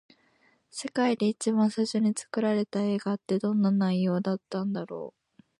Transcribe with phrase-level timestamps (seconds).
[0.71, 5.41] 世界で一番最初に作られた映画って、どんな内容だったんだろう。